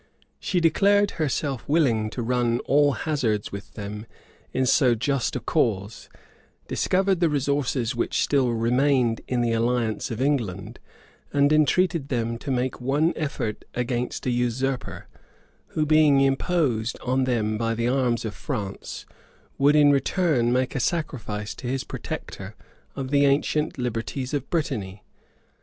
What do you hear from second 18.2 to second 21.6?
of France, would in return make a sacrifice